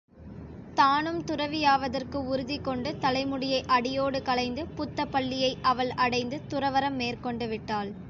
[0.73, 7.91] தானும் துறவியாவதற்கு உறுதி கொண்டு தலைமுடியை அடியோடு களைந்து புத்த பள்ளியை அவள் அடைந்து துறவறம் மேற்கொண்டு விட்டாள்.